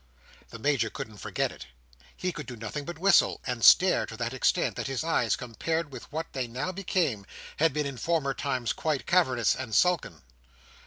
[0.49, 1.67] The Major couldn't forget it.
[2.17, 5.91] He could do nothing but whistle, and stare to that extent, that his eyes, compared
[5.93, 7.23] with what they now became,
[7.57, 10.23] had been in former times quite cavernous and sunken.